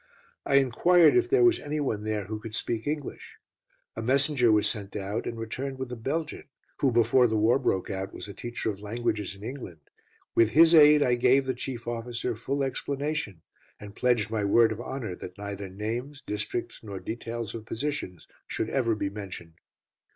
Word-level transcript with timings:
I 0.47 0.55
enquired 0.55 1.15
if 1.15 1.29
there 1.29 1.43
was 1.43 1.59
anyone 1.59 2.03
there 2.03 2.25
who 2.25 2.39
could 2.39 2.55
speak 2.55 2.87
English. 2.87 3.37
A 3.95 4.01
messenger 4.01 4.51
was 4.51 4.67
sent 4.67 4.95
out 4.95 5.27
and 5.27 5.37
returned 5.37 5.77
with 5.77 5.91
a 5.91 5.95
Belgian, 5.95 6.45
who 6.79 6.91
before 6.91 7.27
the 7.27 7.37
war 7.37 7.59
broke 7.59 7.91
out 7.91 8.11
was 8.11 8.27
a 8.27 8.33
teacher 8.33 8.71
of 8.71 8.79
languages 8.79 9.35
in 9.35 9.43
England. 9.43 9.91
With 10.33 10.49
his 10.49 10.73
aid 10.73 11.03
I 11.03 11.13
gave 11.13 11.45
the 11.45 11.53
chief 11.53 11.87
officer 11.87 12.35
full 12.35 12.63
explanation, 12.63 13.43
and 13.79 13.93
pledged 13.95 14.31
my 14.31 14.43
word 14.43 14.71
of 14.71 14.81
honour 14.81 15.13
that 15.17 15.37
neither 15.37 15.69
names, 15.69 16.23
districts, 16.25 16.83
nor 16.83 16.99
details 16.99 17.53
of 17.53 17.67
positions 17.67 18.27
should 18.47 18.71
ever 18.71 18.95
be 18.95 19.11
mentioned. 19.11 19.53